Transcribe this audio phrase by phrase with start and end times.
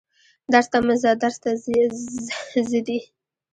[0.53, 1.49] درس ته مه ځه درس ته
[2.69, 2.99] ځه دي